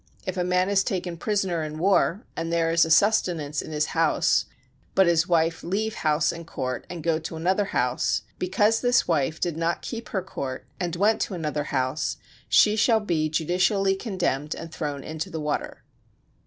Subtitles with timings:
[0.25, 3.85] If a man is taken prisoner in war, and there is a sustenance in his
[3.93, 4.45] house,
[4.95, 9.39] but his wife leave house and court, and go to another house: because this wife
[9.39, 12.17] did not keep her court, and went to another house,
[12.49, 15.83] she shall be judicially condemned and thrown into the water.